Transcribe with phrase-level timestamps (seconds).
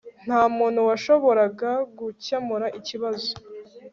[0.25, 3.31] Ntamuntu washoboraga gukemura ikibazo